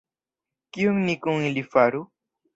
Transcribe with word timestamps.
Kion 0.77 0.97
ni 1.05 1.15
kun 1.27 1.47
ili 1.51 1.65
faru? 1.77 2.05